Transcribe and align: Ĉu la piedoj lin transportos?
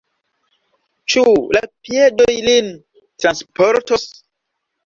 Ĉu 1.15 1.25
la 1.57 1.61
piedoj 1.89 2.29
lin 2.49 2.73
transportos? 3.25 4.09